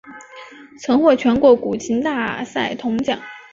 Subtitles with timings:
[0.79, 3.21] 曾获全国古琴大赛铜奖。